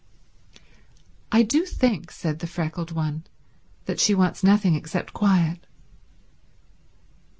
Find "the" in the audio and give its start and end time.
2.39-2.47